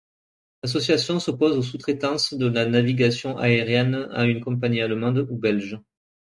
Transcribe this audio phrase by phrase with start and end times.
[0.63, 5.77] L'association s'oppose au sous-traitance de la navigation aérienne à une compagnie allenmande ou belge.